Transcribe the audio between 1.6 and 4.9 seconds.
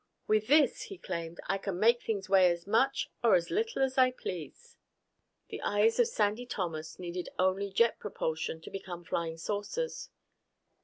make things weigh as much or as little as I please!"